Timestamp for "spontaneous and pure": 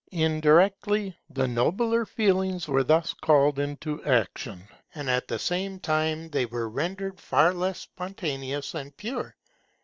7.81-9.35